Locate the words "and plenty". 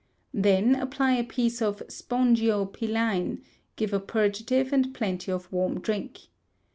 4.73-5.31